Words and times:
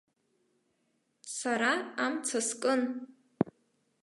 Сара 1.35 1.71
амца 2.03 2.39
скын. 2.47 2.81